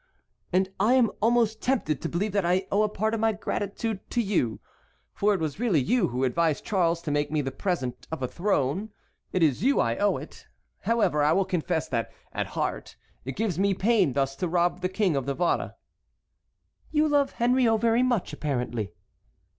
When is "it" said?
5.35-5.39, 9.31-9.43, 10.17-10.47, 13.25-13.35